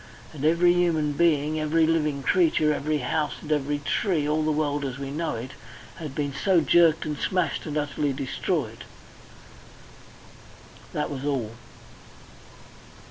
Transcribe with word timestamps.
And 0.33 0.43
every 0.43 0.73
human 0.73 1.11
being, 1.11 1.59
every 1.59 1.85
living 1.85 2.23
creature, 2.23 2.73
every 2.73 2.97
house, 3.05 3.35
and 3.39 3.51
every 3.51 3.77
tree 3.77 4.27
all 4.27 4.41
the 4.41 4.51
world 4.51 4.83
as 4.83 4.97
we 4.97 5.11
know 5.11 5.35
it 5.35 5.51
had 5.97 6.15
been 6.15 6.33
so 6.33 6.59
jerked 6.59 7.05
and 7.05 7.15
smashed 7.19 7.67
and 7.67 7.77
utterly 7.77 8.11
destroyed. 8.11 8.83
That 10.91 11.11
was 11.11 11.23
all. 11.23 11.51